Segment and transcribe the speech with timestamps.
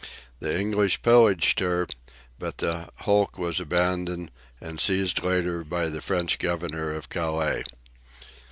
[0.39, 1.85] The English pillaged her,
[2.39, 7.63] but the hulk was abandoned and seized later by the French Governor of Calais.